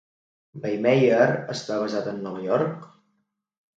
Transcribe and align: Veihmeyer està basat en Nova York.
Veihmeyer 0.63 1.27
està 1.57 1.79
basat 1.85 2.11
en 2.13 2.19
Nova 2.27 2.43
York. 2.49 2.89